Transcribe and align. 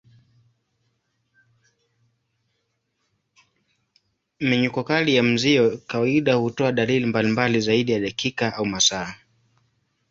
Mmenyuko 4.39 4.83
kali 4.83 5.15
ya 5.15 5.23
mzio 5.23 5.77
kawaida 5.87 6.33
hutoa 6.33 6.71
dalili 6.71 7.05
mbalimbali 7.05 7.61
zaidi 7.61 7.91
ya 7.91 7.99
dakika 7.99 8.55
au 8.55 8.65
masaa. 8.65 9.13